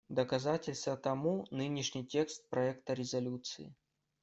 [0.09, 3.75] Доказательство тому— нынешний текст проекта резолюции.